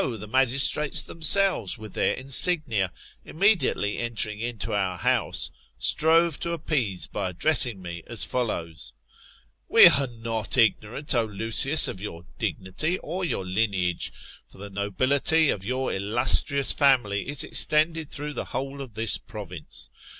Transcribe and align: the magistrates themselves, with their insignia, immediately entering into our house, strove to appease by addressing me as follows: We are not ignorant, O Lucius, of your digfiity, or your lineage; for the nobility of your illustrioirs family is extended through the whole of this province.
the 0.17 0.27
magistrates 0.27 1.03
themselves, 1.03 1.77
with 1.77 1.93
their 1.93 2.15
insignia, 2.15 2.91
immediately 3.23 3.99
entering 3.99 4.39
into 4.39 4.73
our 4.73 4.97
house, 4.97 5.51
strove 5.77 6.39
to 6.39 6.53
appease 6.53 7.05
by 7.05 7.29
addressing 7.29 7.79
me 7.79 8.01
as 8.07 8.23
follows: 8.25 8.93
We 9.69 9.85
are 9.89 10.07
not 10.07 10.57
ignorant, 10.57 11.13
O 11.13 11.25
Lucius, 11.25 11.87
of 11.87 12.01
your 12.01 12.25
digfiity, 12.39 12.97
or 13.03 13.23
your 13.23 13.45
lineage; 13.45 14.11
for 14.47 14.57
the 14.57 14.71
nobility 14.71 15.51
of 15.51 15.63
your 15.63 15.91
illustrioirs 15.91 16.73
family 16.75 17.27
is 17.27 17.43
extended 17.43 18.09
through 18.09 18.33
the 18.33 18.45
whole 18.45 18.81
of 18.81 18.93
this 18.95 19.19
province. 19.19 19.87